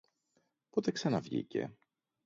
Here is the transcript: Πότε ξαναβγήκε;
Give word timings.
Πότε 0.69 0.91
ξαναβγήκε; 0.91 1.75